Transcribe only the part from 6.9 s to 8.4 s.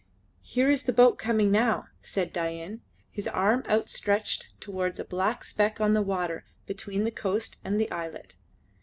the coast and the islet.